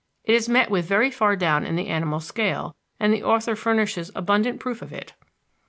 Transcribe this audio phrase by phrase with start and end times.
[0.23, 4.09] It is met with very far down in the animal scale, and the author furnishes
[4.15, 5.13] abundant proof of it.